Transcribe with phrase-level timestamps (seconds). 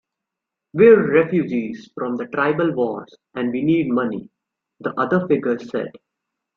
[0.73, 4.31] "We're refugees from the tribal wars, and we need money,"
[4.79, 5.91] the other figure said.